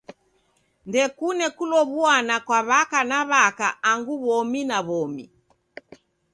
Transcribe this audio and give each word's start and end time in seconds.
Ndekune 0.87 1.45
kulow'uana 1.57 2.35
kwa 2.45 2.59
w'aka 2.69 2.99
na 3.09 3.19
w'aka 3.29 3.67
angu 3.89 4.13
w'omi 4.23 4.61
na 4.69 4.77
w'omi. 4.87 5.25